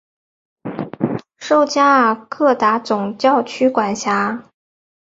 [1.37, 4.49] 受加尔各答总教区管辖。